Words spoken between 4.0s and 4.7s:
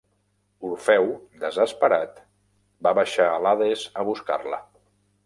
a buscar-la.